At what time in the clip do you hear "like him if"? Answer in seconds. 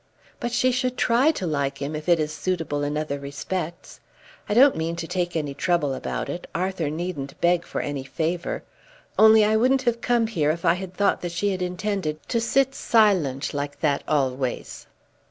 1.45-2.09